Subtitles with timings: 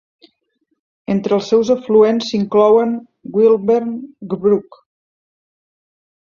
[1.15, 2.97] Entre els seus afluents s'inclouen
[3.37, 3.95] Gilwern
[4.35, 4.83] Brook.